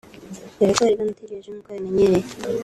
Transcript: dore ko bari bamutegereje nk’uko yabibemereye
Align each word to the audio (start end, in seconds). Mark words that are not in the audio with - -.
dore 0.57 0.71
ko 0.75 0.81
bari 0.85 0.97
bamutegereje 0.99 1.49
nk’uko 1.51 1.67
yabibemereye 1.71 2.27